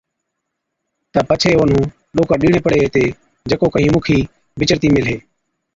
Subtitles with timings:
[1.13, 1.83] تہ پڇي اونَھُون
[2.15, 3.05] ڏوڪڙ ڏيڻي پَڙي ھِتي
[3.49, 4.19] جڪو ڪھين مُکِي
[4.57, 5.17] بِچڙتِي ميلَھِي.